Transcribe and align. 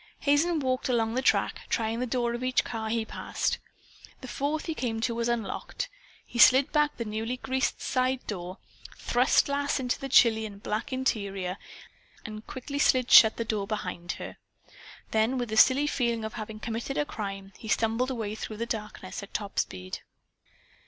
Hazen 0.21 0.59
walked 0.61 0.89
along 0.89 1.13
the 1.13 1.21
track, 1.21 1.67
trying 1.69 1.99
the 1.99 2.07
door 2.07 2.33
of 2.33 2.43
each 2.43 2.63
car 2.63 2.89
he 2.89 3.05
passed. 3.05 3.59
The 4.21 4.27
fourth 4.27 4.65
he 4.65 4.73
came 4.73 4.99
to 5.01 5.13
was 5.13 5.29
unlocked. 5.29 5.89
He 6.25 6.39
slid 6.39 6.71
back 6.71 6.97
the 6.97 7.05
newly 7.05 7.37
greased 7.37 7.79
side 7.79 8.25
door, 8.25 8.57
thrust 8.97 9.47
Lass 9.47 9.79
into 9.79 9.99
the 9.99 10.09
chilly 10.09 10.43
and 10.43 10.63
black 10.63 10.91
interior 10.91 11.57
and 12.25 12.47
quickly 12.47 12.79
slid 12.79 13.11
shut 13.11 13.37
the 13.37 13.45
door 13.45 13.67
behind 13.67 14.13
her. 14.13 14.37
Then 15.11 15.37
with 15.37 15.49
the 15.49 15.55
silly 15.57 15.85
feeling 15.85 16.25
of 16.25 16.33
having 16.33 16.59
committed 16.59 16.97
a 16.97 17.05
crime, 17.05 17.53
he 17.59 17.67
stumbled 17.67 18.09
away 18.09 18.33
through 18.33 18.57
the 18.57 18.65
darkness 18.65 19.21
at 19.21 19.35
top 19.35 19.59
speed. 19.59 19.99